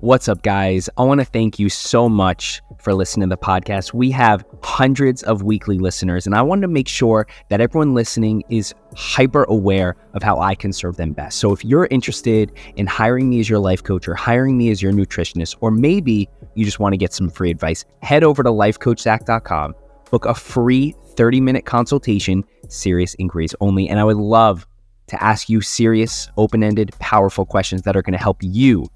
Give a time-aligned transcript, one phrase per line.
[0.00, 0.90] What's up, guys?
[0.98, 3.94] I want to thank you so much for listening to the podcast.
[3.94, 8.42] We have hundreds of weekly listeners, and I want to make sure that everyone listening
[8.50, 11.38] is hyper aware of how I can serve them best.
[11.38, 14.82] So, if you're interested in hiring me as your life coach or hiring me as
[14.82, 18.50] your nutritionist, or maybe you just want to get some free advice, head over to
[18.50, 19.74] lifecoachzach.com,
[20.10, 23.88] book a free 30 minute consultation, serious inquiries only.
[23.88, 24.66] And I would love
[25.06, 28.90] to ask you serious, open ended, powerful questions that are going to help you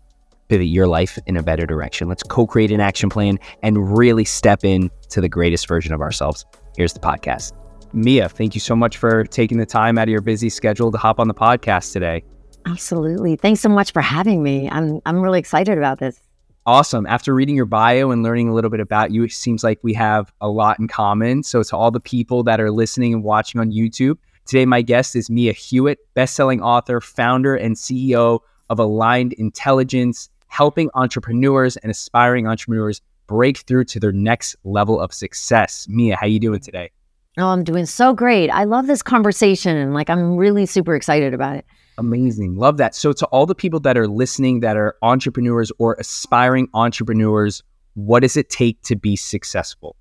[0.51, 2.09] pivot your life in a better direction.
[2.09, 6.01] Let's co create an action plan and really step in to the greatest version of
[6.01, 6.45] ourselves.
[6.77, 7.53] Here's the podcast.
[7.93, 10.99] Mia, thank you so much for taking the time out of your busy schedule to
[10.99, 12.25] hop on the podcast today.
[12.67, 13.37] Absolutely.
[13.37, 14.69] Thanks so much for having me.
[14.69, 16.21] I'm I'm really excited about this.
[16.67, 17.07] Awesome.
[17.07, 19.95] After reading your bio and learning a little bit about you, it seems like we
[19.95, 21.43] have a lot in common.
[21.43, 25.17] So, to all the people that are listening and watching on YouTube, today my guest
[25.17, 32.47] is Mia Hewett, best-selling author, founder, and CEO of Aligned Intelligence helping entrepreneurs and aspiring
[32.47, 35.87] entrepreneurs break through to their next level of success.
[35.89, 36.91] Mia, how you doing today?
[37.39, 38.51] Oh, I'm doing so great.
[38.51, 41.65] I love this conversation and like I'm really super excited about it.
[41.97, 42.57] Amazing.
[42.57, 42.95] Love that.
[42.95, 47.63] So to all the people that are listening that are entrepreneurs or aspiring entrepreneurs,
[47.95, 49.95] what does it take to be successful?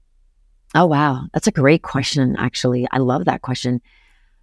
[0.73, 2.87] Oh wow, that's a great question actually.
[2.91, 3.81] I love that question.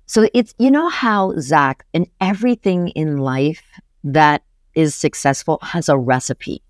[0.07, 3.65] So it's you know how Zach and everything in life
[4.05, 4.45] that
[4.77, 6.63] is successful has a recipe,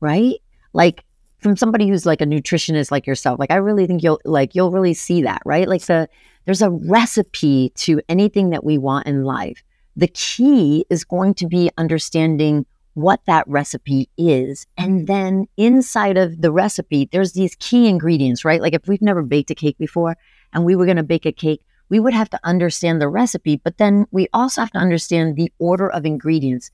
[0.00, 0.36] right?
[0.72, 1.04] Like
[1.40, 4.70] from somebody who's like a nutritionist like yourself, like I really think you'll like you'll
[4.70, 5.68] really see that, right?
[5.68, 6.08] Like the
[6.46, 9.62] there's a recipe to anything that we want in life.
[9.96, 14.66] The key is going to be understanding what that recipe is.
[14.76, 18.60] And then inside of the recipe, there's these key ingredients, right?
[18.60, 20.16] Like if we've never baked a cake before
[20.52, 23.56] and we were going to bake a cake, we would have to understand the recipe,
[23.56, 26.70] but then we also have to understand the order of ingredients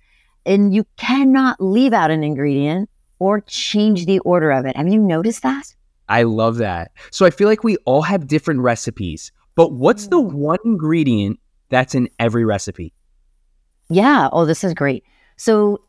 [0.49, 4.77] and you cannot leave out an ingredient or change the order of it.
[4.77, 5.75] Have you noticed that?
[6.09, 6.93] I love that.
[7.11, 10.33] So I feel like we all have different recipes, but what's the mm.
[10.33, 11.39] one ingredient
[11.69, 12.95] that's in every recipe?
[13.91, 14.29] Yeah.
[14.33, 15.05] Oh, this is great.
[15.37, 15.83] So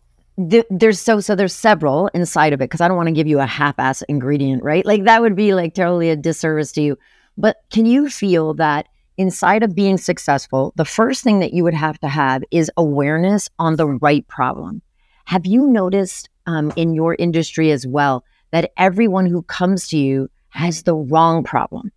[0.50, 3.28] th- there's so so there's several inside of it because I don't want to give
[3.28, 4.86] you a half-ass ingredient, right?
[4.86, 6.98] Like that would be like totally a disservice to you.
[7.38, 8.88] But can you feel that
[9.20, 13.50] inside of being successful, the first thing that you would have to have is awareness
[13.60, 14.82] on the right problem.
[15.26, 20.30] Have you noticed um, in your industry as well that everyone who comes to you
[20.50, 21.92] has the wrong problem?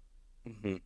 [0.46, 0.76] Mm-hmm.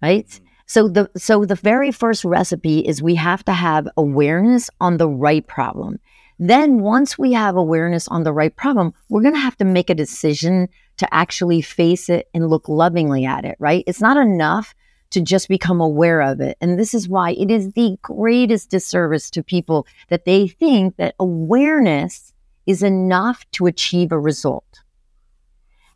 [0.00, 0.26] Right?
[0.26, 0.44] Mm-hmm.
[0.66, 5.08] So the so the very first recipe is we have to have awareness on the
[5.08, 5.98] right problem.
[6.38, 9.90] Then once we have awareness on the right problem, we're going to have to make
[9.90, 10.68] a decision
[10.98, 13.82] to actually face it and look lovingly at it, right?
[13.88, 14.74] It's not enough
[15.10, 16.56] to just become aware of it.
[16.60, 21.14] And this is why it is the greatest disservice to people that they think that
[21.18, 22.32] awareness
[22.66, 24.82] is enough to achieve a result.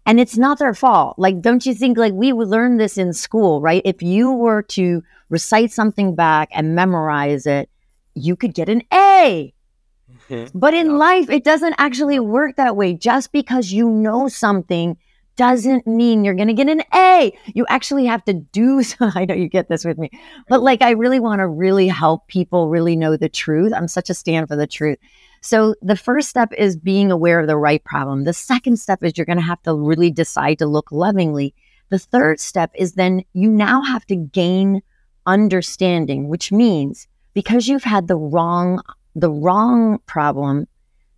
[0.06, 1.18] And it's not their fault.
[1.18, 3.82] Like, don't you think like we would learn this in school, right?
[3.84, 7.70] If you were to recite something back and memorize it,
[8.14, 9.54] you could get an A.
[10.28, 10.58] Mm-hmm.
[10.58, 12.94] But in life, it doesn't actually work that way.
[12.94, 14.98] Just because you know something
[15.36, 17.36] doesn't mean you're going to get an A.
[17.54, 18.82] You actually have to do.
[18.84, 20.10] So, I know you get this with me,
[20.48, 23.72] but like I really want to really help people really know the truth.
[23.74, 24.98] I'm such a stand for the truth.
[25.44, 28.24] So the first step is being aware of the right problem.
[28.24, 31.54] The second step is you're going to have to really decide to look lovingly.
[31.90, 34.82] The third step is then you now have to gain
[35.26, 38.80] understanding, which means because you've had the wrong
[39.14, 40.66] the wrong problem,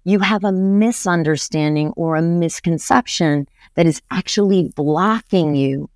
[0.02, 5.88] you have a misunderstanding or a misconception that is actually blocking you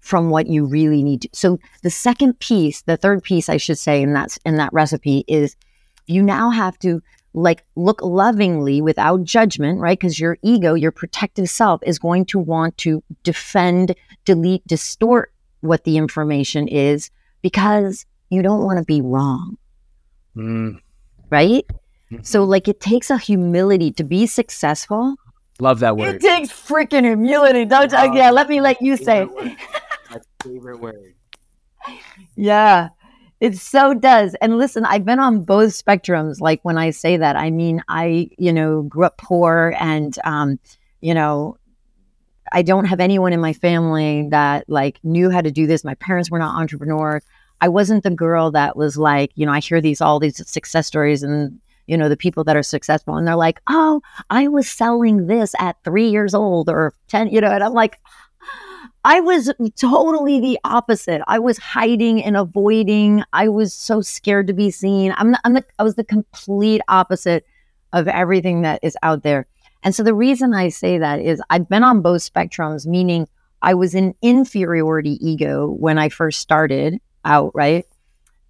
[0.00, 1.28] from what you really need to.
[1.32, 5.24] So the second piece, the third piece I should say in that in that recipe
[5.28, 5.56] is
[6.06, 9.98] you now have to like look lovingly without judgment, right?
[9.98, 13.94] Because your ego, your protective self is going to want to defend,
[14.24, 17.10] delete, distort what the information is
[17.42, 19.56] because you don't want to be wrong.
[20.36, 20.80] Mm.
[21.28, 21.66] Right?
[22.10, 22.22] Mm-hmm.
[22.22, 25.16] So like it takes a humility to be successful
[25.60, 26.16] Love that word.
[26.16, 28.14] It takes freaking humility, don't you?
[28.14, 29.30] Yeah, let me let you say it.
[30.10, 31.14] My favorite word.
[32.36, 32.88] Yeah,
[33.40, 34.34] it so does.
[34.40, 36.40] And listen, I've been on both spectrums.
[36.40, 40.58] Like when I say that, I mean, I, you know, grew up poor and, um,
[41.00, 41.56] you know,
[42.52, 45.84] I don't have anyone in my family that like knew how to do this.
[45.84, 47.22] My parents were not entrepreneurs.
[47.60, 50.86] I wasn't the girl that was like, you know, I hear these all these success
[50.86, 54.00] stories and you know, the people that are successful and they're like, oh,
[54.30, 57.98] I was selling this at three years old or 10, you know, and I'm like,
[59.04, 61.20] I was totally the opposite.
[61.26, 63.24] I was hiding and avoiding.
[63.32, 65.12] I was so scared to be seen.
[65.16, 67.44] I'm, the, I'm the, I was the complete opposite
[67.92, 69.48] of everything that is out there.
[69.82, 73.26] And so the reason I say that is I've been on both spectrums, meaning
[73.62, 77.84] I was an inferiority ego when I first started out, right?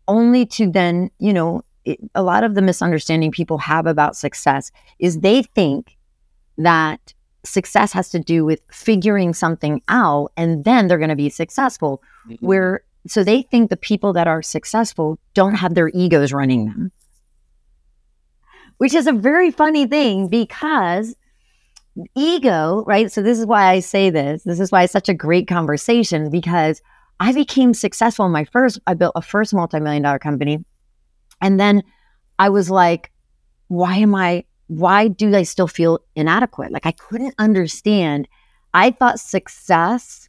[0.09, 4.71] Only to then, you know, it, a lot of the misunderstanding people have about success
[4.99, 5.97] is they think
[6.59, 11.31] that success has to do with figuring something out and then they're going to be
[11.31, 12.03] successful.
[12.29, 12.47] Mm-hmm.
[12.47, 16.93] Where so they think the people that are successful don't have their egos running them.
[18.77, 21.15] Which is a very funny thing because
[22.15, 23.11] ego, right?
[23.11, 24.43] So this is why I say this.
[24.45, 26.83] This is why it's such a great conversation because
[27.21, 30.65] I became successful in my first I built a first multi-million dollar company.
[31.41, 31.83] And then
[32.39, 33.11] I was like,
[33.69, 36.71] why am I why do I still feel inadequate?
[36.71, 38.29] Like I couldn't understand.
[38.73, 40.29] I thought success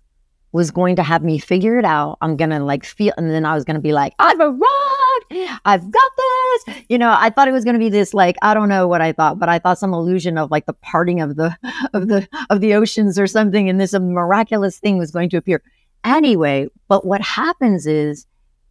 [0.51, 2.17] was going to have me figure it out.
[2.21, 5.59] I'm gonna like feel, and then I was gonna be like, I've arrived.
[5.63, 6.75] I've got this.
[6.89, 9.13] You know, I thought it was gonna be this like I don't know what I
[9.13, 11.55] thought, but I thought some illusion of like the parting of the
[11.93, 15.61] of the of the oceans or something, and this miraculous thing was going to appear.
[16.03, 18.25] Anyway, but what happens is,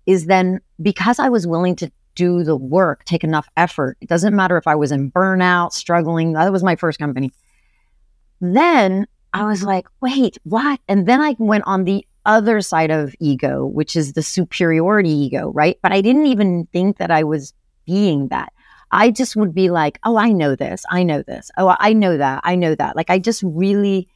[0.05, 3.97] is then because I was willing to do the work, take enough effort.
[4.03, 6.35] It doesn't matter if I was in burnout, struggling.
[6.35, 7.33] That was my first company.
[8.43, 10.81] Then I was like, wait, what?
[10.87, 15.51] And then I went on the other side of ego, which is the superiority ego,
[15.55, 15.79] right?
[15.83, 17.55] But I didn't even think that I was
[17.87, 18.53] being that.
[18.91, 20.85] I just would be like, oh, I know this.
[20.91, 21.51] I know this.
[21.57, 22.43] Oh, I know that.
[22.45, 22.97] I know that.
[22.97, 24.09] Like, I just really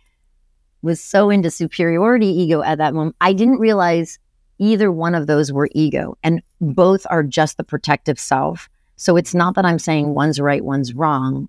[0.82, 3.16] was so into superiority ego at that moment.
[3.22, 4.18] I didn't realize
[4.64, 8.68] either one of those were ego, and both are just the protective self.
[8.96, 11.48] So it's not that I'm saying one's right, one's wrong.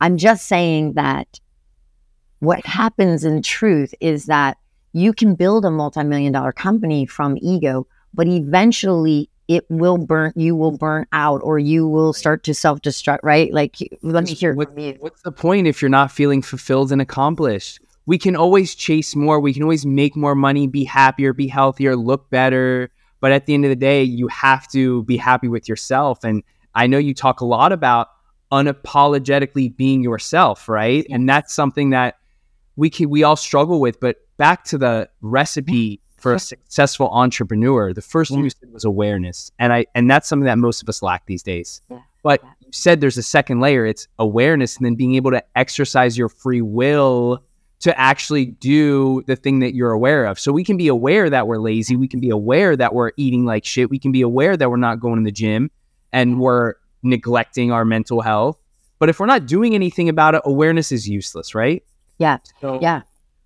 [0.00, 1.40] I'm just saying that
[2.40, 4.56] what happens in truth is that
[4.92, 10.56] you can build a multi-million dollar company from ego, but eventually it will burn you
[10.56, 13.52] will burn out or you will start to self-destruct, right?
[13.52, 17.80] Like let me hear what, What's the point if you're not feeling fulfilled and accomplished?
[18.06, 19.40] We can always chase more.
[19.40, 22.90] We can always make more money, be happier, be healthier, look better.
[23.20, 26.24] But at the end of the day, you have to be happy with yourself.
[26.24, 26.42] And
[26.74, 28.08] I know you talk a lot about
[28.50, 31.06] unapologetically being yourself, right?
[31.10, 32.18] And that's something that
[32.76, 34.00] we can we all struggle with.
[34.00, 38.84] But back to the recipe for a successful entrepreneur, the first thing you said was
[38.84, 39.50] awareness.
[39.58, 41.80] And I and that's something that most of us lack these days.
[42.22, 46.18] But you said there's a second layer, it's awareness and then being able to exercise
[46.18, 47.42] your free will
[47.82, 50.38] to actually do the thing that you're aware of.
[50.38, 51.96] So we can be aware that we're lazy.
[51.96, 53.90] We can be aware that we're eating like shit.
[53.90, 55.70] We can be aware that we're not going to the gym
[56.12, 58.58] and we're neglecting our mental health.
[58.98, 61.82] But if we're not doing anything about it, awareness is useless, right?
[62.18, 62.38] Yeah.
[62.60, 63.02] So- yeah.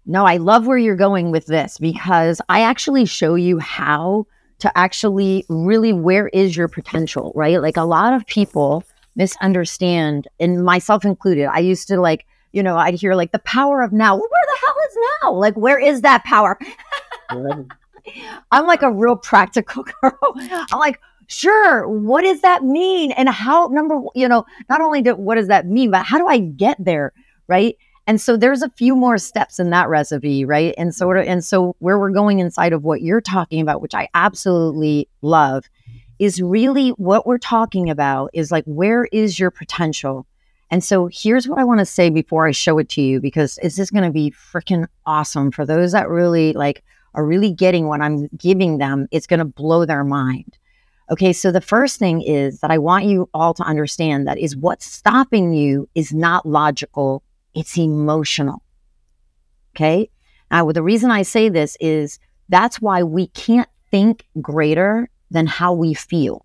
[0.09, 4.27] No, I love where you're going with this because I actually show you how
[4.61, 7.61] to actually really where is your potential, right?
[7.61, 8.85] Like a lot of people
[9.17, 11.47] misunderstand, and myself included.
[11.47, 14.17] I used to like you know, I'd hear like the power of now.
[14.17, 15.32] Well, where the hell is now?
[15.35, 16.58] Like, where is that power?
[18.50, 20.19] I'm like a real practical girl.
[20.73, 23.12] I'm like, sure, what does that mean?
[23.12, 26.26] And how, number, you know, not only do, what does that mean, but how do
[26.26, 27.12] I get there?
[27.47, 27.76] Right.
[28.06, 30.75] And so there's a few more steps in that recipe, right?
[30.79, 34.08] And so, and so where we're going inside of what you're talking about, which I
[34.14, 35.69] absolutely love,
[36.19, 40.26] is really what we're talking about is like, where is your potential?
[40.71, 43.58] And so here's what I want to say before I show it to you because
[43.63, 46.82] it's just going to be freaking awesome for those that really like
[47.15, 49.06] are really getting what I'm giving them.
[49.11, 50.58] It's going to blow their mind.
[51.08, 54.56] Okay, so the first thing is that I want you all to understand that is
[54.56, 57.23] what's stopping you is not logical,
[57.55, 58.63] it's emotional.
[59.75, 60.11] Okay?
[60.51, 62.19] Now, the reason I say this is
[62.49, 66.44] that's why we can't think greater than how we feel.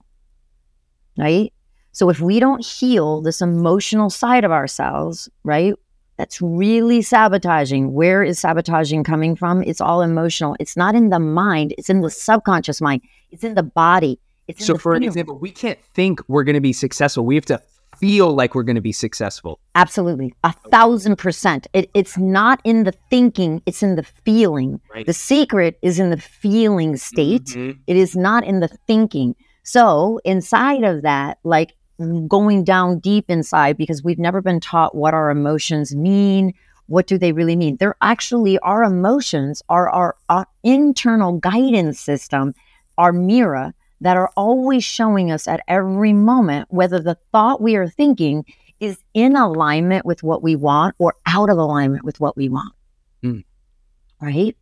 [1.18, 1.52] Right?
[1.92, 5.74] So if we don't heal this emotional side of ourselves, right?
[6.18, 7.94] That's really sabotaging.
[7.94, 9.64] Where is sabotaging coming from?
[9.64, 10.56] It's all emotional.
[10.60, 14.20] It's not in the mind, it's in the subconscious mind, it's in the body.
[14.48, 17.26] It's so, for an example, we can't think we're going to be successful.
[17.26, 17.62] We have to
[17.98, 19.60] feel like we're going to be successful.
[19.76, 20.34] Absolutely.
[20.44, 21.68] A thousand percent.
[21.74, 24.82] It, it's not in the thinking, it's in the feeling.
[24.94, 25.06] Right.
[25.06, 27.80] The secret is in the feeling state, mm-hmm.
[27.88, 29.36] it is not in the thinking.
[29.64, 31.74] So, inside of that, like
[32.28, 36.54] going down deep inside because we've never been taught what our emotions mean.
[36.88, 37.78] What do they really mean?
[37.78, 42.54] They're actually our emotions are our, our internal guidance system,
[42.98, 47.88] our mirror that are always showing us at every moment whether the thought we are
[47.88, 48.44] thinking
[48.80, 52.74] is in alignment with what we want or out of alignment with what we want.
[53.24, 53.44] Mm.
[54.20, 54.58] Right?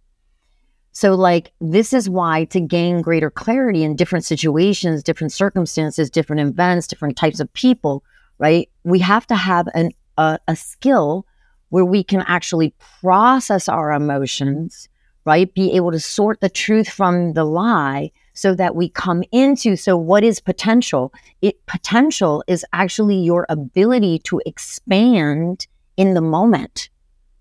[0.91, 6.41] So, like, this is why to gain greater clarity in different situations, different circumstances, different
[6.41, 8.03] events, different types of people,
[8.37, 8.69] right?
[8.83, 11.25] We have to have an, a, a skill
[11.69, 14.89] where we can actually process our emotions,
[15.25, 15.53] right?
[15.53, 19.97] Be able to sort the truth from the lie so that we come into so
[19.97, 25.67] what is potential it potential is actually your ability to expand
[25.97, 26.89] in the moment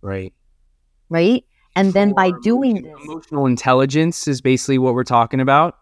[0.03, 0.35] right
[1.09, 1.45] right
[1.79, 5.79] and then by doing this emotional intelligence is basically what we're talking about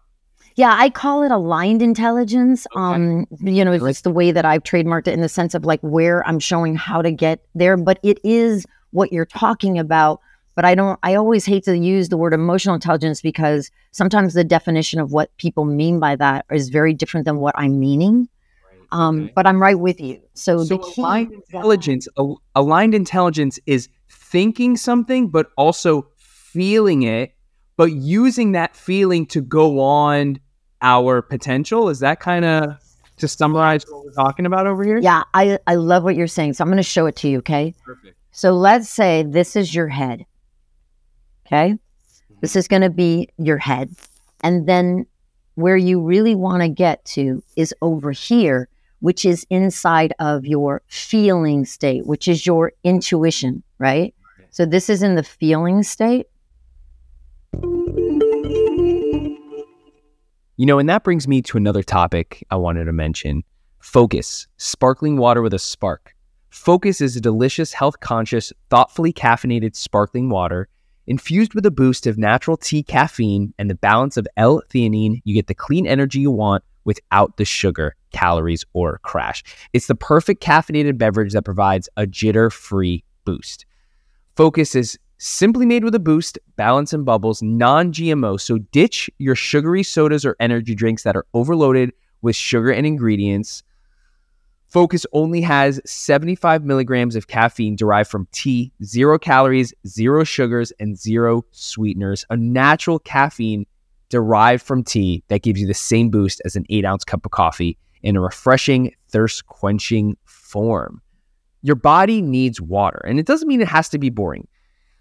[0.57, 2.81] yeah i call it aligned intelligence okay.
[2.81, 5.81] um you know it's the way that i've trademarked it in the sense of like
[5.81, 10.21] where i'm showing how to get there but it is what you're talking about
[10.57, 14.43] but I don't, I always hate to use the word emotional intelligence because sometimes the
[14.43, 18.26] definition of what people mean by that is very different than what I'm meaning.
[18.67, 18.79] Right.
[18.91, 19.33] Um, okay.
[19.37, 20.19] But I'm right with you.
[20.33, 22.09] So, so the key aligned intelligence,
[22.55, 23.91] aligned intelligence is
[24.30, 27.35] thinking something, but also feeling it,
[27.76, 30.40] but using that feeling to go on
[30.83, 31.88] our potential.
[31.88, 32.78] Is that kind of
[33.18, 34.99] to summarize what we're talking about over here?
[34.99, 36.54] Yeah, I, I love what you're saying.
[36.54, 37.38] So I'm going to show it to you.
[37.38, 37.75] Okay.
[37.85, 38.16] Perfect.
[38.33, 40.26] So let's say this is your head.
[41.47, 41.78] Okay.
[42.40, 43.90] This is going to be your head.
[44.42, 45.06] And then
[45.54, 48.68] where you really want to get to is over here,
[49.00, 54.14] which is inside of your feeling state, which is your intuition, right?
[54.56, 56.28] So this is in the feeling state.
[60.56, 63.44] You know, and that brings me to another topic I wanted to mention
[63.80, 66.14] Phocus, sparkling water with a spark.
[66.48, 70.70] Phocus is a delicious, health conscious, thoughtfully caffeinated sparkling water
[71.06, 75.48] Infused with a boost of natural tea caffeine and the balance of L-theanine, you get
[75.48, 79.44] the clean energy you want without the sugar, calories, or crash.
[79.75, 83.66] It's the perfect caffeinated beverage that provides a jitter-free boost.
[84.37, 88.38] Phocus is simply made with a boost, balance and bubbles, non-GMO.
[88.38, 93.62] So ditch your sugary sodas or energy drinks that are overloaded with sugar and ingredients.
[94.66, 100.99] Phocus only has 75 milligrams of caffeine derived from tea, zero calories, zero sugars, and
[100.99, 102.26] zero sweeteners.
[102.28, 103.64] A natural caffeine
[104.11, 107.33] derived from tea that gives you the same boost as an eight ounce cup of
[107.33, 111.00] coffee in a refreshing, thirst quenching form.
[111.66, 114.46] Your body needs water, and it doesn't mean it has to be boring.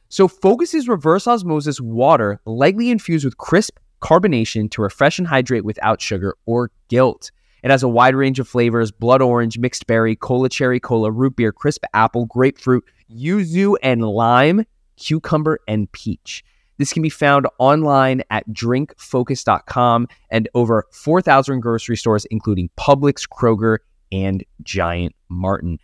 [0.10, 5.64] So, Phocus is reverse osmosis water, lightly infused with crisp carbonation to refresh and hydrate
[5.64, 7.30] without sugar or guilt.
[7.62, 11.36] It has a wide range of flavors blood orange, mixed berry, cola cherry cola, root
[11.36, 12.84] beer, crisp apple, grapefruit,
[13.16, 14.66] yuzu, and lime,
[14.98, 16.44] cucumber, and peach.
[16.80, 23.78] This can be found online at drinkphocus.com and over 4,000 grocery stores, including Publix, Kroger,
[24.12, 25.78] and Giant Martin.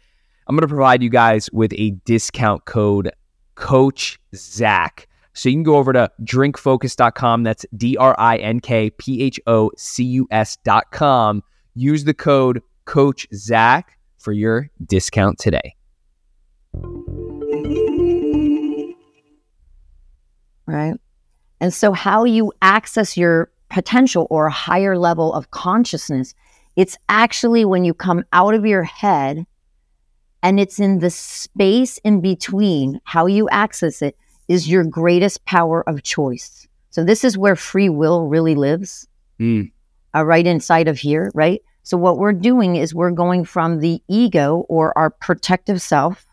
[0.52, 3.10] I'm going to provide you guys with a discount code
[3.56, 5.08] Coach Zach.
[5.32, 7.44] So you can go over to drinkphocus.com.
[7.44, 11.42] That's D R I N K P H O C U S.com
[11.74, 15.74] Use the code Coach Zach for your discount today.
[20.66, 20.96] Right.
[21.62, 26.34] And so, how you access your potential or a higher level of consciousness,
[26.76, 29.46] it's actually when you come out of your head
[30.44, 34.18] and it's in the space in between, how you access it
[34.48, 36.68] is your greatest power of choice.
[36.90, 39.08] So, this is where free will really lives.
[39.40, 39.72] Mm
[40.16, 41.62] uh, right inside of here, right?
[41.84, 46.26] So what we're doing is we're going from the ego or our protective self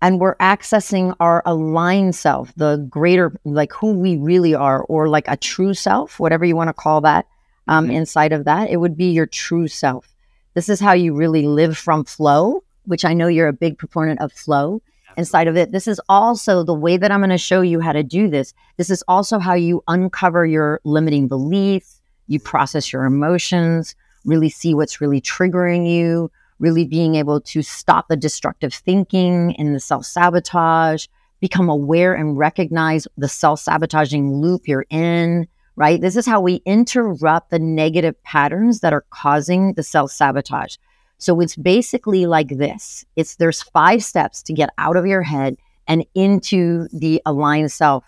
[0.00, 5.26] and we're accessing our aligned self, the greater, like who we really are, or like
[5.26, 7.26] a true self, whatever you want to call that.
[7.68, 7.96] Um, mm-hmm.
[7.96, 10.14] Inside of that, it would be your true self.
[10.56, 14.22] This is how you really live from flow, which I know you're a big proponent
[14.22, 14.80] of flow
[15.18, 15.70] inside of it.
[15.70, 18.54] This is also the way that I'm going to show you how to do this.
[18.78, 23.94] This is also how you uncover your limiting beliefs, you process your emotions,
[24.24, 29.74] really see what's really triggering you, really being able to stop the destructive thinking and
[29.74, 31.06] the self sabotage,
[31.38, 36.00] become aware and recognize the self sabotaging loop you're in, right?
[36.00, 40.76] This is how we interrupt the negative patterns that are causing the self sabotage.
[41.18, 43.04] So it's basically like this.
[43.16, 45.56] It's there's five steps to get out of your head
[45.86, 48.04] and into the aligned self.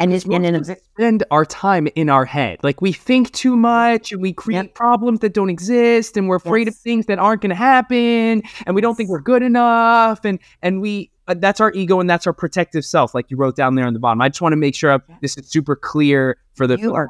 [0.00, 2.60] And it's and in spend our time in our head.
[2.62, 4.74] Like we think too much and we create yep.
[4.74, 6.76] problems that don't exist and we're afraid yes.
[6.76, 10.38] of things that aren't going to happen and we don't think we're good enough and
[10.62, 13.74] and we uh, that's our ego and that's our protective self like you wrote down
[13.74, 14.20] there on the bottom.
[14.20, 17.08] I just want to make sure this is super clear for the, are,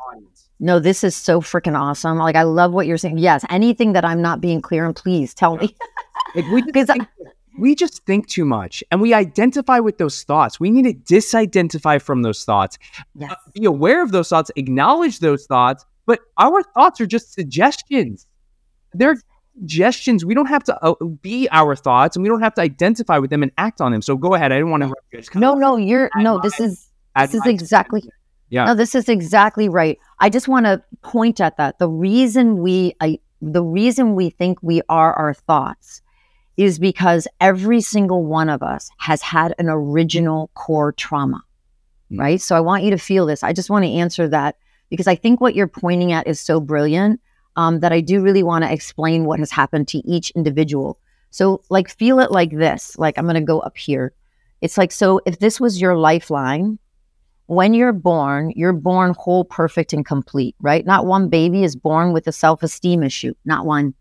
[0.60, 2.18] no, this is so freaking awesome.
[2.18, 3.18] Like, I love what you're saying.
[3.18, 5.74] Yes, anything that I'm not being clear on, please tell me.
[6.34, 7.06] like we, just think,
[7.58, 10.58] we just think too much and we identify with those thoughts.
[10.58, 12.78] We need to disidentify from those thoughts,
[13.14, 13.30] yes.
[13.30, 18.26] uh, be aware of those thoughts, acknowledge those thoughts, but our thoughts are just suggestions.
[18.94, 19.16] They're
[19.58, 20.24] suggestions.
[20.24, 23.30] We don't have to uh, be our thoughts, and we don't have to identify with
[23.30, 24.02] them and act on them.
[24.02, 24.52] So go ahead.
[24.52, 25.38] I didn't want to.
[25.38, 26.40] No, no, you're no.
[26.42, 28.02] This is this is exactly.
[28.50, 28.64] Yeah.
[28.64, 29.98] No, this is exactly right.
[30.20, 31.78] I just want to point at that.
[31.78, 36.00] The reason we, I, the reason we think we are our thoughts
[36.56, 41.44] is because every single one of us has had an original core trauma,
[42.10, 42.18] mm.
[42.18, 42.40] right?
[42.40, 43.42] So I want you to feel this.
[43.42, 44.56] I just want to answer that
[44.88, 47.20] because I think what you're pointing at is so brilliant
[47.58, 50.96] um, that I do really want to explain what has happened to each individual.
[51.30, 52.96] So, like, feel it like this.
[52.96, 54.14] Like, I'm going to go up here.
[54.60, 56.78] It's like, so if this was your lifeline,
[57.46, 60.86] when you're born, you're born whole, perfect, and complete, right?
[60.86, 63.92] Not one baby is born with a self esteem issue, not one,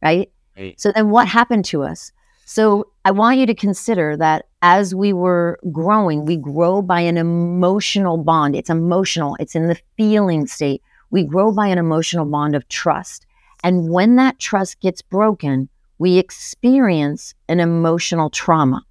[0.00, 0.30] right?
[0.56, 0.80] Right.
[0.80, 2.12] So then what happened to us?
[2.44, 7.16] So I want you to consider that as we were growing, we grow by an
[7.16, 8.54] emotional bond.
[8.54, 10.80] It's emotional, it's in the feeling state.
[11.14, 13.24] We grow by an emotional bond of trust.
[13.62, 15.68] And when that trust gets broken,
[15.98, 18.84] we experience an emotional trauma.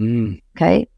[0.00, 0.42] Mm.
[0.56, 0.88] Okay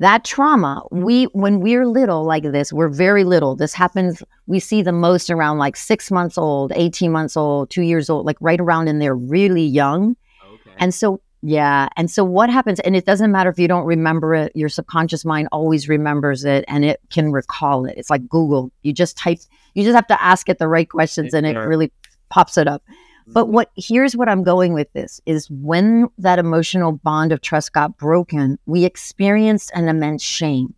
[0.00, 4.82] that trauma we when we're little like this we're very little this happens we see
[4.82, 8.60] the most around like six months old 18 months old two years old like right
[8.60, 10.16] around in there really young
[10.52, 10.72] okay.
[10.78, 14.34] and so yeah and so what happens and it doesn't matter if you don't remember
[14.34, 18.72] it your subconscious mind always remembers it and it can recall it it's like google
[18.82, 19.38] you just type
[19.74, 21.92] you just have to ask it the right questions and it really
[22.30, 22.82] pops it up
[23.26, 23.54] but mm-hmm.
[23.54, 27.96] what here's what I'm going with this is when that emotional bond of trust got
[27.96, 30.74] broken, we experienced an immense shame.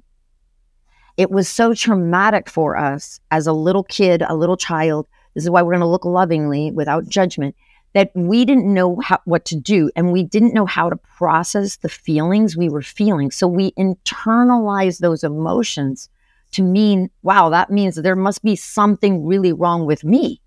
[1.17, 5.09] It was so traumatic for us as a little kid, a little child.
[5.35, 7.57] This is why we're going to look lovingly without judgment
[7.95, 11.77] that we didn't know how, what to do and we didn't know how to process
[11.77, 13.31] the feelings we were feeling.
[13.31, 16.11] So we internalized those emotions
[16.57, 20.41] to mean, wow, that means there must be something really wrong with me.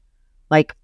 [0.50, 0.76] Like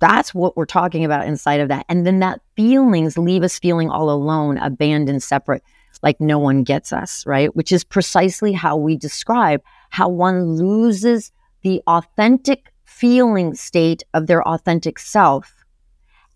[0.00, 1.84] that's what we're talking about inside of that.
[1.88, 5.62] And then that feelings leave us feeling all alone, abandoned, separate,
[6.02, 7.54] like no one gets us, right?
[7.54, 11.30] Which is precisely how we describe how one loses
[11.62, 15.64] the authentic feeling state of their authentic self.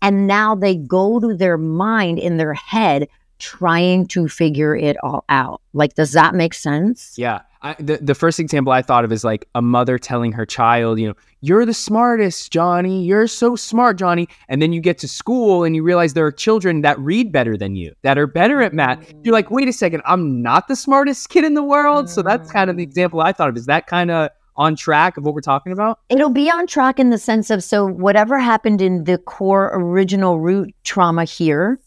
[0.01, 3.07] And now they go to their mind in their head
[3.39, 5.61] trying to figure it all out.
[5.73, 7.15] Like, does that make sense?
[7.17, 7.41] Yeah.
[7.61, 10.99] I, the, the first example I thought of is like a mother telling her child,
[10.99, 13.03] you know, you're the smartest, Johnny.
[13.03, 14.27] You're so smart, Johnny.
[14.49, 17.57] And then you get to school and you realize there are children that read better
[17.57, 19.13] than you, that are better at math.
[19.23, 22.09] You're like, wait a second, I'm not the smartest kid in the world.
[22.09, 22.53] So that's mm.
[22.53, 23.57] kind of the example I thought of.
[23.57, 25.99] Is that kind of on track of what we're talking about?
[26.09, 30.39] It'll be on track in the sense of so whatever happened in the core original
[30.39, 31.79] root trauma here,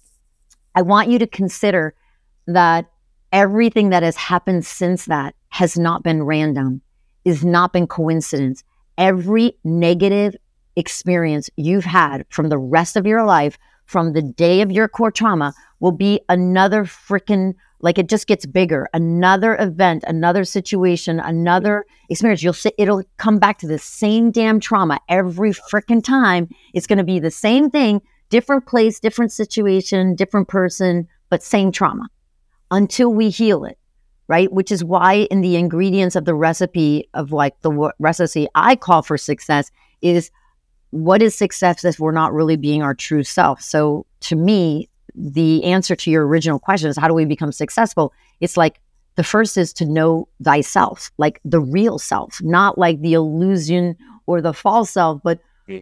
[0.74, 1.94] I want you to consider
[2.46, 2.86] that
[3.32, 6.80] everything that has happened since that has not been random,
[7.24, 8.64] is not been coincidence.
[8.96, 10.36] Every negative
[10.76, 15.10] experience you've had from the rest of your life, from the day of your core
[15.10, 18.88] trauma, will be another freaking like it just gets bigger.
[18.92, 22.42] Another event, another situation, another experience.
[22.42, 26.48] You'll see it'll come back to the same damn trauma every freaking time.
[26.74, 31.72] It's going to be the same thing, different place, different situation, different person, but same
[31.72, 32.08] trauma
[32.70, 33.79] until we heal it
[34.30, 34.52] right?
[34.52, 39.02] Which is why in the ingredients of the recipe of like the recipe I call
[39.02, 40.30] for success is
[40.90, 43.60] what is success if we're not really being our true self?
[43.60, 48.12] So to me, the answer to your original question is how do we become successful?
[48.38, 48.80] It's like
[49.16, 54.40] the first is to know thyself, like the real self, not like the illusion or
[54.40, 55.40] the false self, but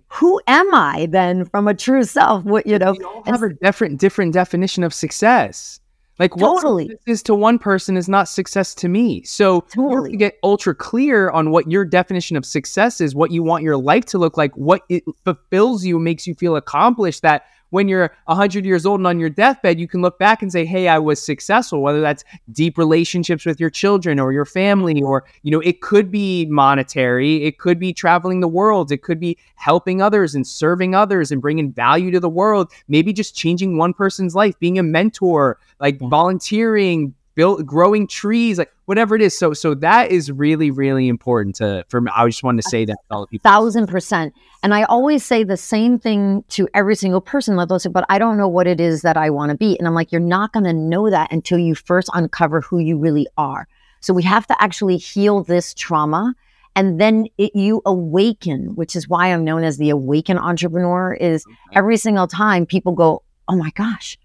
[0.09, 2.45] who am I then from a true self?
[2.45, 5.81] What you know, we all have a different different definition of success.
[6.19, 6.89] Like totally.
[6.89, 9.23] what is to one person is not success to me.
[9.23, 10.11] So totally.
[10.13, 13.77] to get ultra clear on what your definition of success is, what you want your
[13.77, 17.23] life to look like, what it fulfills you, makes you feel accomplished.
[17.23, 20.51] That when you're 100 years old and on your deathbed, you can look back and
[20.51, 25.03] say, "Hey, I was successful." Whether that's deep relationships with your children or your family,
[25.03, 29.21] or you know, it could be monetary, it could be traveling the world, it could
[29.21, 32.71] be helping others and serving others and bringing value to the world.
[32.89, 38.73] Maybe just changing one person's life, being a mentor, like volunteering, build growing trees, like
[38.88, 39.37] whatever it is.
[39.37, 42.11] So so that is really really important to for me.
[42.14, 43.48] I just wanted to say that to all the people.
[43.48, 44.35] Thousand percent.
[44.62, 47.55] And I always say the same thing to every single person.
[47.57, 49.79] Let those but I don't know what it is that I want to be.
[49.79, 52.96] And I'm like, you're not going to know that until you first uncover who you
[52.96, 53.68] really are.
[54.01, 56.35] So we have to actually heal this trauma
[56.74, 61.44] and then it, you awaken which is why i'm known as the awaken entrepreneur is
[61.72, 64.16] every single time people go oh my gosh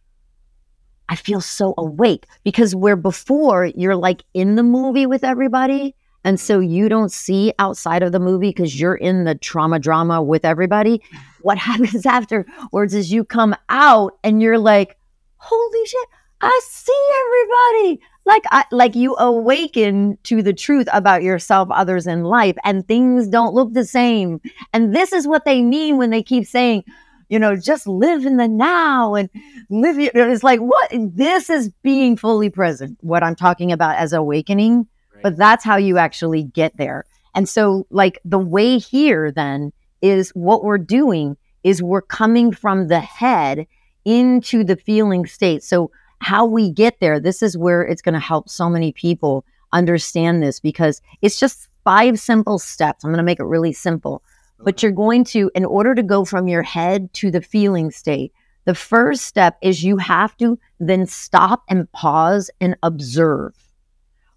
[1.14, 6.40] I feel so awake because where before you're like in the movie with everybody And
[6.40, 6.72] so mm-hmm.
[6.72, 11.04] you don't see outside of the movie because you're in the trauma drama with everybody.
[11.44, 14.98] What happens afterwards is you come out and you're like,
[15.36, 16.08] holy shit,
[16.40, 18.02] I see everybody.
[18.26, 23.28] Like I like you awaken to the truth about yourself, others in life, and things
[23.28, 24.40] don't look the same.
[24.72, 26.86] And this is what they mean when they keep saying,
[27.34, 29.28] you know, just live in the now and
[29.72, 29.98] live.
[29.98, 30.92] It's like, what?
[30.94, 34.88] This is being fully present, what I'm talking about as awakening.
[35.12, 35.24] Right.
[35.24, 37.06] But that's how you actually get there.
[37.34, 42.88] And so, like, the way here then is what we're doing is we're coming from
[42.88, 43.66] the head
[44.06, 45.64] into the feeling state.
[45.64, 49.44] So, how we get there, this is where it's going to help so many people
[49.72, 53.04] understand this because it's just five simple steps.
[53.04, 54.22] I'm going to make it really simple.
[54.64, 58.32] But you're going to, in order to go from your head to the feeling state,
[58.66, 63.54] the first step is you have to then stop and pause and observe.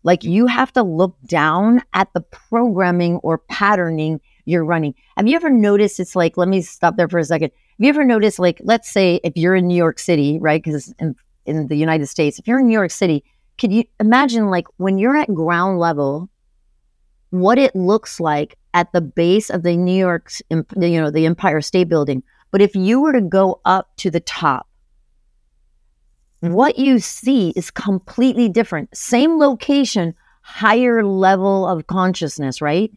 [0.02, 4.94] Like you have to look down at the programming or patterning you're running.
[5.16, 7.50] Have you ever noticed it's like, let me stop there for a second.
[7.50, 10.62] Have you ever noticed, like, let's say if you're in New York City, right?
[10.62, 13.22] Because in, in the United States, if you're in New York City,
[13.58, 16.30] could you imagine, like, when you're at ground level,
[17.30, 21.62] what it looks like at the base of the New York, you know, the Empire
[21.62, 22.22] State Building.
[22.52, 24.68] But if you were to go up to the top,
[26.40, 28.94] what you see is completely different.
[28.94, 32.92] Same location, higher level of consciousness, right?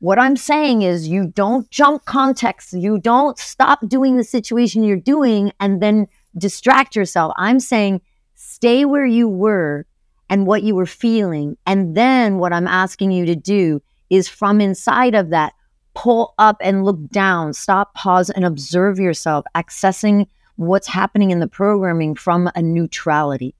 [0.00, 2.74] What I'm saying is you don't jump context.
[2.74, 7.32] You don't stop doing the situation you're doing and then distract yourself.
[7.36, 8.02] I'm saying
[8.34, 9.86] stay where you were
[10.28, 11.56] and what you were feeling.
[11.66, 15.52] And then what I'm asking you to do is from inside of that,
[15.94, 21.48] pull up and look down, stop, pause, and observe yourself, accessing what's happening in the
[21.48, 23.54] programming from a neutrality,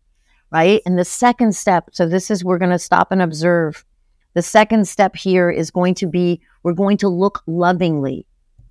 [0.50, 0.82] right?
[0.84, 3.84] And the second step, so this is we're going to stop and observe.
[4.34, 8.26] The second step here is going to be we're going to look lovingly.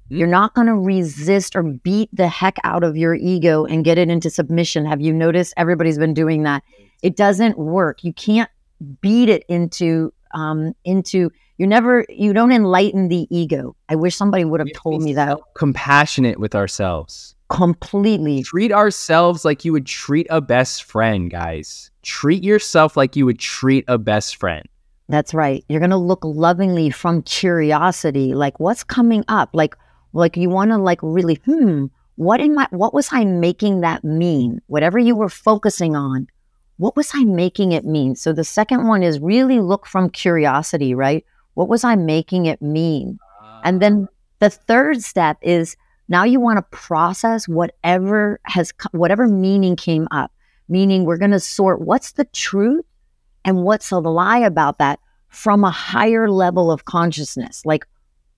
[0.06, 0.18] Mm-hmm.
[0.18, 3.98] You're not going to resist or beat the heck out of your ego and get
[3.98, 4.86] it into submission.
[4.86, 6.64] Have you noticed everybody's been doing that?
[7.02, 8.04] It doesn't work.
[8.04, 8.50] You can't
[9.02, 13.76] beat it into um, into you never you don't enlighten the ego.
[13.90, 15.40] I wish somebody would have told me that.
[15.56, 17.36] compassionate with ourselves.
[17.50, 18.44] Completely.
[18.44, 21.92] Treat ourselves like you would treat a best friend guys.
[22.04, 24.66] Treat yourself like you would treat a best friend.
[25.10, 25.64] That's right.
[25.70, 29.50] You're going to look lovingly from curiosity like what's coming up?
[29.54, 29.76] Like
[30.14, 31.86] like you want to like really hmm
[32.16, 34.60] what in my what was i making that mean?
[34.68, 36.28] Whatever you were focusing on
[36.78, 40.96] what was i making it mean so the second one is really look from curiosity
[40.96, 41.26] right
[41.58, 43.18] what was I making it mean?
[43.64, 44.14] And then ah.
[44.38, 45.76] the third step is
[46.08, 50.32] now you want to process whatever has whatever meaning came up.
[50.70, 52.86] Meaning we're going to sort what's the truth
[53.44, 57.66] and what's a lie about that from a higher level of consciousness.
[57.66, 57.88] Like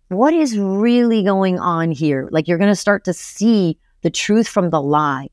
[0.08, 2.30] what is really going on here?
[2.32, 5.28] Like you're going to start to see the truth from the lie.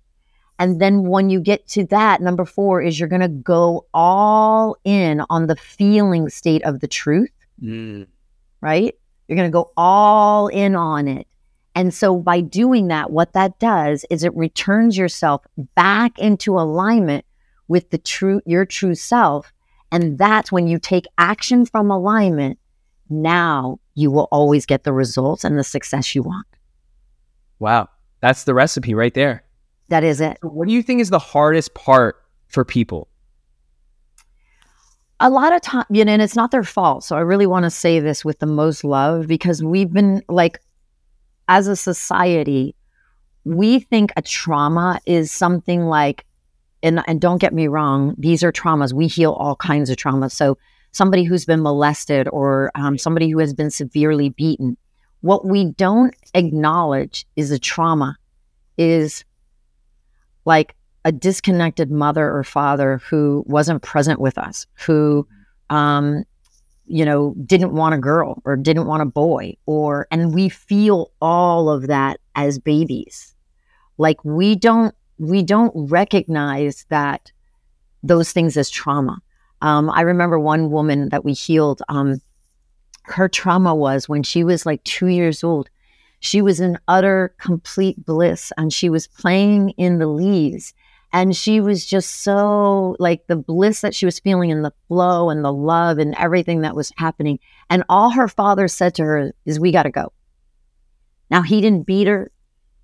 [0.59, 4.77] And then when you get to that, number four is you're going to go all
[4.85, 7.31] in on the feeling state of the truth
[7.63, 8.07] mm.
[8.61, 8.95] right?
[9.29, 11.27] You're going to go all in on it.
[11.75, 15.43] And so by doing that, what that does is it returns yourself
[15.75, 17.25] back into alignment
[17.69, 19.53] with the true your true self.
[19.93, 22.59] And that's when you take action from alignment,
[23.11, 26.47] now you will always get the results and the success you want.
[27.59, 27.89] Wow.
[28.21, 29.46] That's the recipe right there.
[29.89, 30.39] That is it.
[30.43, 32.17] What do you think is the hardest part
[32.49, 33.09] for people?
[35.21, 37.05] a lot of time, you know, and it's not their fault.
[37.05, 40.61] So I really want to say this with the most love because we've been like,
[41.49, 42.75] as a society,
[43.45, 46.27] we think a trauma is something like,
[46.83, 48.93] and, and don't get me wrong, these are traumas.
[48.93, 50.33] We heal all kinds of traumas.
[50.33, 50.59] So
[50.93, 54.77] somebody who's been molested or um, somebody who has been severely beaten,
[55.21, 58.19] what we don't acknowledge is a trauma
[58.77, 59.25] is
[60.47, 65.27] like a disconnected mother or father who wasn't present with us, who,
[65.71, 66.25] um,
[66.87, 71.11] you know, didn't want a girl or didn't want a boy, or, and we feel
[71.21, 73.35] all of that as babies.
[73.99, 77.31] Like we don't, we don't recognize that
[78.03, 79.21] those things as trauma.
[79.63, 81.83] Um, I remember one woman that we healed.
[81.89, 82.21] Um,
[83.05, 85.71] her trauma was when she was like two years old.
[86.27, 90.75] She was in utter complete bliss and she was playing in the leaves
[91.13, 95.31] and she was just so like the bliss that she was feeling and the flow
[95.31, 97.39] and the love and everything that was happening.
[97.71, 100.13] And all her father said to her is, We got to go.
[101.31, 102.33] Now, he didn't beat her.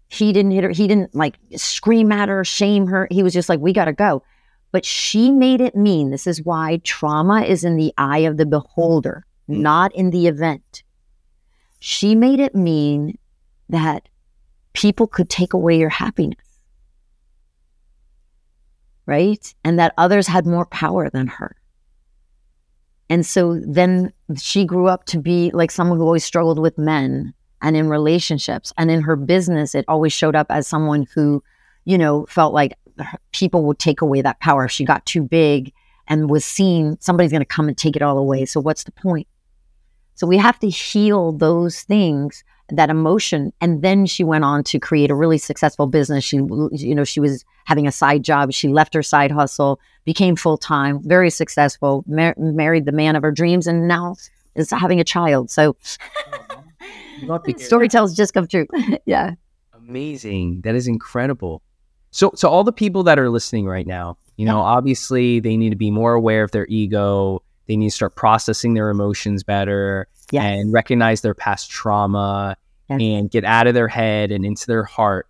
[0.09, 0.70] He didn't hit her.
[0.70, 3.09] He didn't like scream at her, shame her.
[3.11, 4.22] He was just like, We got to go.
[4.70, 8.46] But she made it mean this is why trauma is in the eye of the
[8.46, 9.62] beholder, hmm.
[9.62, 10.85] not in the event.
[11.81, 13.18] She made it mean
[13.72, 14.08] that
[14.72, 16.38] people could take away your happiness,
[19.04, 19.54] right?
[19.64, 21.56] And that others had more power than her.
[23.11, 27.35] And so then she grew up to be like someone who always struggled with men
[27.61, 28.72] and in relationships.
[28.78, 31.42] And in her business, it always showed up as someone who,
[31.85, 32.72] you know, felt like
[33.32, 34.64] people would take away that power.
[34.64, 35.72] If she got too big
[36.08, 38.46] and was seen, somebody's going to come and take it all away.
[38.46, 39.26] So what's the point?
[40.14, 43.53] So we have to heal those things, that emotion.
[43.61, 46.25] And then she went on to create a really successful business.
[46.25, 48.53] She, you know, she was having a side job.
[48.53, 53.22] She left her side hustle, became full time, very successful, mar- married the man of
[53.22, 54.16] her dreams, and now
[54.55, 55.51] is having a child.
[55.51, 55.77] So
[57.59, 58.66] story tells just come true.
[59.07, 59.35] yeah.
[59.75, 60.62] Amazing.
[60.62, 61.62] That is incredible.
[62.11, 64.64] So, so all the people that are listening right now, you know, yeah.
[64.64, 67.42] obviously they need to be more aware of their ego.
[67.66, 70.44] They need to start processing their emotions better yes.
[70.44, 72.57] and recognize their past trauma
[72.88, 73.01] yes.
[73.01, 75.29] and get out of their head and into their heart.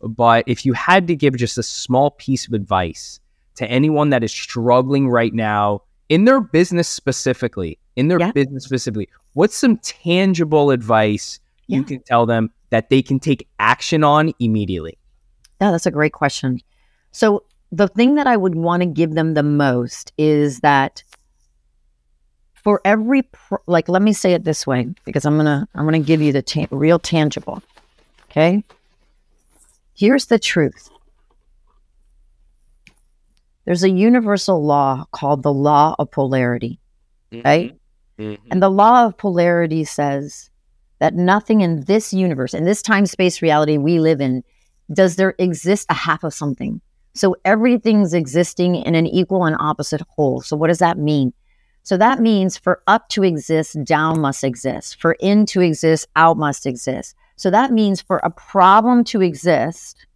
[0.00, 3.20] But if you had to give just a small piece of advice
[3.56, 8.32] to anyone that is struggling right now in their business specifically, in their yeah.
[8.32, 11.78] business specifically, what's some tangible advice yeah.
[11.78, 14.98] you can tell them that they can take action on immediately?
[15.60, 16.60] Yeah, that's a great question.
[17.12, 21.02] So, the thing that I would want to give them the most is that
[22.64, 25.98] for every pro- like let me say it this way because I'm to I'm to
[25.98, 27.62] give you the ta- real tangible.
[28.30, 28.64] Okay?
[29.94, 30.90] Here's the truth.
[33.64, 36.80] There's a universal law called the law of polarity,
[37.32, 37.46] mm-hmm.
[37.46, 37.76] right?
[38.18, 38.48] Mm-hmm.
[38.50, 40.50] And the law of polarity says
[40.98, 44.42] that nothing in this universe, in this time space reality we live in,
[44.92, 46.80] does there exist a half of something?
[47.14, 50.42] So everything's existing in an equal and opposite whole.
[50.42, 51.32] So what does that mean?
[51.84, 55.00] So that means for up to exist, down must exist.
[55.00, 57.14] For in to exist, out must exist.
[57.36, 60.06] So that means for a problem to exist,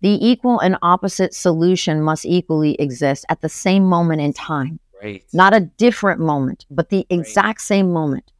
[0.00, 4.80] the equal and opposite solution must equally exist at the same moment in time.
[5.00, 5.24] Right.
[5.32, 7.60] Not a different moment, but the exact right.
[7.60, 8.32] same moment.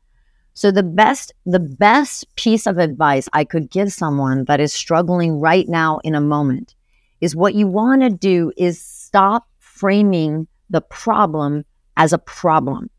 [0.55, 5.41] So the best the best piece of advice I could give someone that is struggling
[5.41, 6.75] right now in a moment
[7.21, 11.65] is what you want to do is stop framing the problem
[11.97, 12.91] as a problem.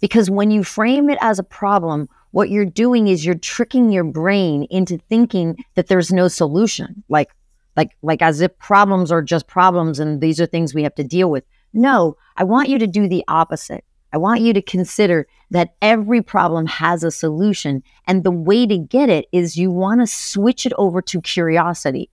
[0.00, 4.04] Because when you frame it as a problem, what you're doing is you're tricking your
[4.04, 7.02] brain into thinking that there's no solution.
[7.08, 7.30] Like
[7.76, 11.04] like like as if problems are just problems and these are things we have to
[11.04, 11.44] deal with.
[11.72, 13.84] No, I want you to do the opposite.
[14.12, 17.82] I want you to consider that every problem has a solution.
[18.06, 22.10] And the way to get it is you want to switch it over to curiosity.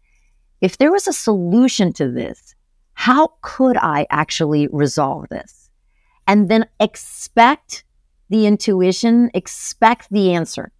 [0.59, 2.55] If there was a solution to this,
[3.03, 5.69] how could I actually resolve this?
[6.25, 7.83] And then expect
[8.29, 10.71] the intuition, expect the answer.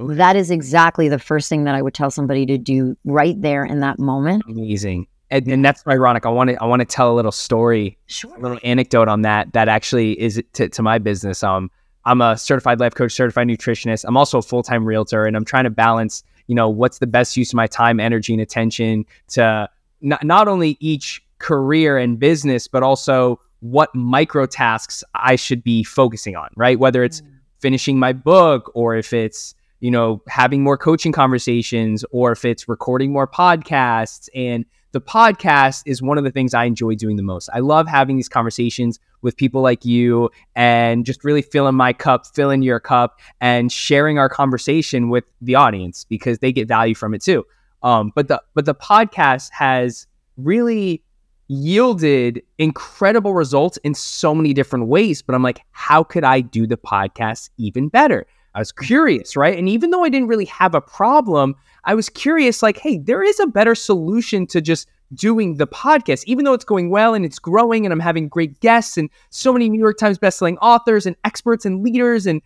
[0.00, 0.14] Okay.
[0.16, 3.64] That is exactly the first thing that I would tell somebody to do right there
[3.64, 4.42] in that moment.
[4.48, 5.06] Amazing.
[5.30, 6.26] And, and that's ironic.
[6.26, 8.34] I want to I want to tell a little story, sure.
[8.34, 9.52] a little anecdote on that.
[9.52, 11.44] That actually is to, to my business.
[11.44, 11.70] Um,
[12.04, 14.04] I'm a certified life coach, certified nutritionist.
[14.08, 17.06] I'm also a full time realtor, and I'm trying to balance, you know, what's the
[17.06, 19.70] best use of my time, energy, and attention to
[20.04, 25.82] not, not only each career and business, but also what micro tasks I should be
[25.82, 26.78] focusing on, right?
[26.78, 27.28] Whether it's mm.
[27.58, 32.68] finishing my book or if it's, you know, having more coaching conversations or if it's
[32.68, 34.28] recording more podcasts.
[34.34, 37.48] And the podcast is one of the things I enjoy doing the most.
[37.52, 42.26] I love having these conversations with people like you and just really filling my cup,
[42.26, 47.14] filling your cup, and sharing our conversation with the audience because they get value from
[47.14, 47.44] it too.
[47.84, 51.04] Um, but the but the podcast has really
[51.48, 55.22] yielded incredible results in so many different ways.
[55.22, 58.26] But I'm like, how could I do the podcast even better?
[58.54, 59.58] I was curious, right?
[59.58, 63.22] And even though I didn't really have a problem, I was curious, like, hey, there
[63.22, 67.24] is a better solution to just doing the podcast, even though it's going well and
[67.24, 71.04] it's growing and I'm having great guests and so many New York Times bestselling authors
[71.04, 72.26] and experts and leaders.
[72.26, 72.40] And,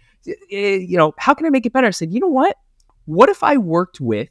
[0.50, 1.86] you know, how can I make it better?
[1.86, 2.56] I said, you know what?
[3.04, 4.28] What if I worked with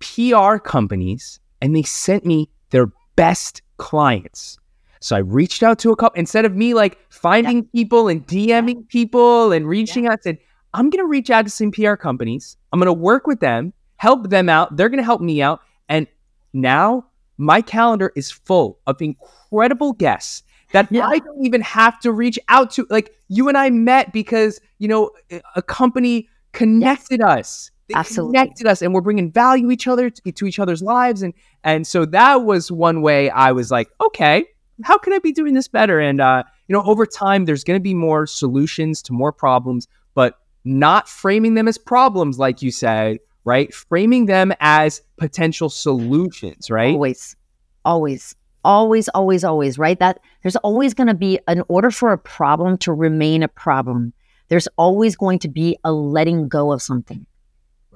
[0.00, 4.58] PR companies and they sent me their best clients.
[5.00, 7.70] So I reached out to a couple instead of me like finding yeah.
[7.72, 8.82] people and DMing yeah.
[8.88, 10.10] people and reaching yeah.
[10.10, 10.18] out.
[10.20, 10.38] I said,
[10.74, 12.56] I'm going to reach out to some PR companies.
[12.72, 14.76] I'm going to work with them, help them out.
[14.76, 15.60] They're going to help me out.
[15.88, 16.06] And
[16.52, 17.06] now
[17.38, 22.70] my calendar is full of incredible guests that I don't even have to reach out
[22.72, 22.86] to.
[22.90, 25.10] Like you and I met because, you know,
[25.54, 27.28] a company connected yes.
[27.28, 28.38] us They Absolutely.
[28.38, 31.86] connected us, and we're bringing value each other to, to each other's lives, and and
[31.86, 34.44] so that was one way I was like, okay,
[34.82, 36.00] how can I be doing this better?
[36.00, 39.86] And uh, you know, over time, there's going to be more solutions to more problems,
[40.14, 43.72] but not framing them as problems, like you said, right?
[43.72, 46.92] Framing them as potential solutions, right?
[46.92, 47.36] Always,
[47.84, 49.98] always, always, always, always, right?
[50.00, 54.12] That there's always going to be, an order for a problem to remain a problem,
[54.48, 57.26] there's always going to be a letting go of something.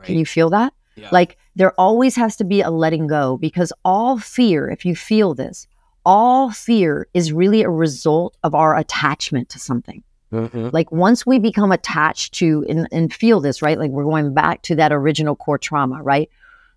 [0.05, 0.73] Can you feel that?
[0.97, 1.09] Yeah.
[1.13, 5.35] Like there always has to be a letting go because all fear, if you feel
[5.35, 5.67] this,
[6.05, 10.03] all fear is really a result of our attachment to something.
[10.33, 10.73] Mhm.
[10.73, 13.79] Like once we become attached to and, and feel this, right?
[13.79, 16.31] Like we're going back to that original core trauma, right?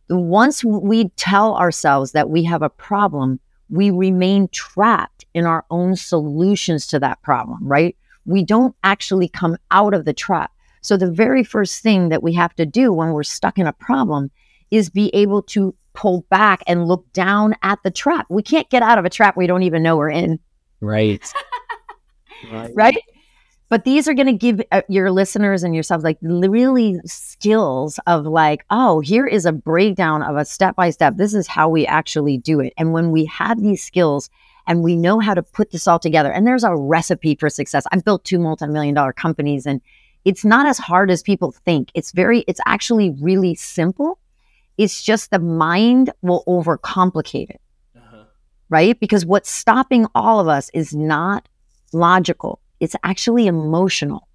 [0.10, 5.96] Once we tell ourselves that we have a problem, we remain trapped in our own
[5.96, 7.96] solutions to that problem, right?
[8.26, 10.52] We don't actually come out of the trap.
[10.84, 13.74] So the very first thing that we have to do when we're stuck in a
[13.74, 14.30] problem
[14.70, 18.28] is be able to pull back and look down at the trap.
[18.30, 20.40] We can't get out of a trap we don't even know we're in
[20.84, 21.34] Right.
[22.52, 22.72] right.
[22.76, 22.98] right?
[23.70, 28.26] But these are going to give uh, your listeners and yourself like really skills of
[28.26, 31.16] like, oh, here is a breakdown of a step by step.
[31.16, 32.74] This is how we actually do it.
[32.78, 34.30] And when we have these skills
[34.68, 37.86] and we know how to put this all together, and there's a recipe for success.
[37.92, 39.82] I've built two multi million dollar companies and
[40.26, 41.92] it's not as hard as people think.
[41.94, 44.20] It's very, it's actually really simple.
[44.78, 47.62] It's just the mind will overcomplicate it
[47.96, 48.24] Uh-huh.
[48.70, 49.00] right?
[49.00, 51.48] Because what's stopping all of us is not
[51.92, 54.28] logical, it's actually emotional.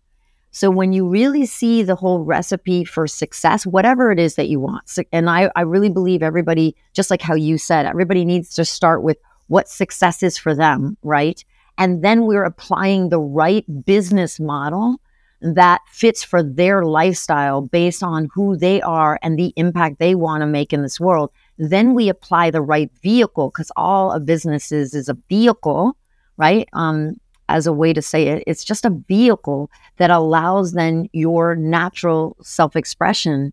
[0.51, 4.61] So when you really see the whole recipe for success, whatever it is that you
[4.61, 8.65] want, and I, I really believe everybody, just like how you said, everybody needs to
[8.65, 11.45] start with what success is for them, right?
[11.77, 15.01] And then we're applying the right business model
[15.41, 20.41] that fits for their lifestyle based on who they are and the impact they want
[20.41, 24.73] to make in this world then we apply the right vehicle because all a business
[24.73, 25.97] is is a vehicle
[26.37, 26.69] right?
[26.73, 27.17] Um
[27.51, 32.37] as a way to say it it's just a vehicle that allows then your natural
[32.43, 33.53] self-expression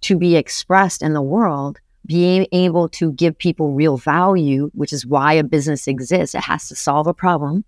[0.00, 5.06] to be expressed in the world being able to give people real value which is
[5.06, 6.34] why a business exists.
[6.34, 7.64] It has to solve a problem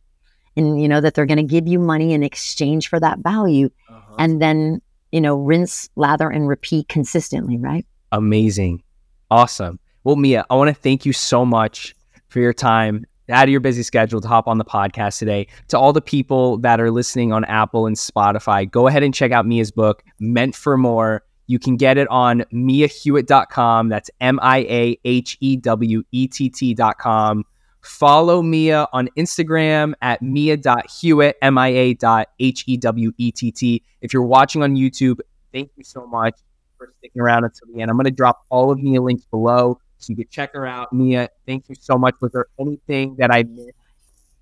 [0.57, 3.69] and you know that they're going to give you money in exchange for that value
[3.89, 4.15] Uh-huh.
[4.19, 4.81] and then
[5.13, 8.83] you know rinse lather and repeat consistently right Amazing.
[9.31, 9.79] Awesome.
[10.05, 11.95] Well, Mia, I want to thank you so much
[12.29, 15.49] for your time out of your busy schedule to hop on the podcast today.
[15.69, 19.33] To all the people that are listening on Apple and Spotify, go ahead and check
[19.33, 21.25] out Mia's book, Meant for More.
[21.49, 23.89] You can get it on miahewett.com.
[23.89, 27.45] That's M I A H E W E T T.com.
[27.87, 33.51] Follow Mia on Instagram at mia.hewett, M I A dot H E W E T
[33.53, 33.83] T.
[34.01, 35.21] If you're watching on YouTube,
[35.53, 36.35] thank you so much
[36.77, 37.91] for sticking around until the end.
[37.91, 40.93] I'm going to drop all of Mia links below so you can check her out.
[40.93, 42.15] Mia, thank you so much.
[42.21, 43.71] Was there anything that I missed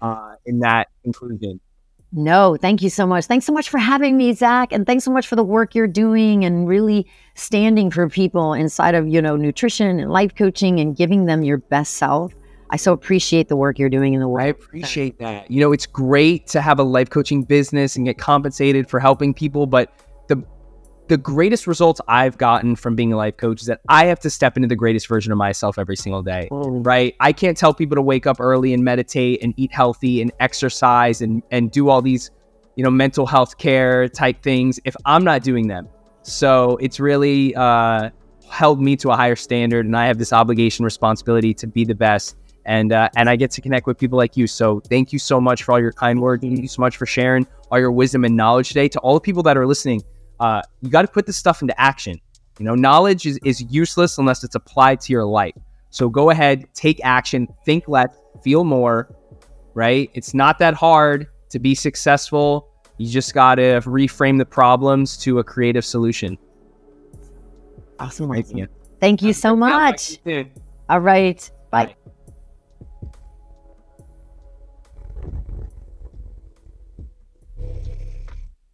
[0.00, 1.60] uh, in that conclusion?
[2.16, 3.26] No, thank you so much.
[3.26, 4.72] Thanks so much for having me, Zach.
[4.72, 8.94] And thanks so much for the work you're doing and really standing for people inside
[8.94, 12.32] of, you know, nutrition and life coaching and giving them your best self.
[12.74, 14.44] I so appreciate the work you're doing in the world.
[14.44, 15.48] I appreciate that.
[15.48, 19.32] You know, it's great to have a life coaching business and get compensated for helping
[19.32, 19.92] people, but
[20.26, 20.42] the
[21.06, 24.30] the greatest results I've gotten from being a life coach is that I have to
[24.30, 26.48] step into the greatest version of myself every single day.
[26.50, 27.14] right?
[27.20, 31.20] I can't tell people to wake up early and meditate and eat healthy and exercise
[31.20, 32.32] and and do all these,
[32.74, 35.88] you know, mental health care type things if I'm not doing them.
[36.22, 38.10] So it's really uh,
[38.50, 41.94] held me to a higher standard, and I have this obligation, responsibility to be the
[41.94, 42.36] best.
[42.66, 44.46] And uh, and I get to connect with people like you.
[44.46, 46.42] So thank you so much for all your kind words.
[46.42, 48.88] Thank you so much for sharing all your wisdom and knowledge today.
[48.88, 50.02] To all the people that are listening,
[50.40, 52.20] uh, you got to put this stuff into action.
[52.58, 55.54] You know, knowledge is, is useless unless it's applied to your life.
[55.90, 58.08] So go ahead, take action, think less,
[58.42, 59.14] feel more,
[59.74, 60.10] right?
[60.14, 62.68] It's not that hard to be successful.
[62.98, 66.38] You just got to reframe the problems to a creative solution.
[67.98, 68.30] Awesome.
[68.30, 68.68] Right, awesome.
[69.00, 70.18] Thank you so much.
[70.88, 71.50] All right.
[71.70, 71.86] Bye.
[71.86, 71.94] Bye.